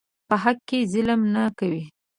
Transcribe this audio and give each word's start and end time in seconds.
په 0.27 0.35
حق 0.43 0.57
کې 0.69 0.79
ظلم 0.93 1.21
نه 1.35 1.43
کوي. 1.57 1.83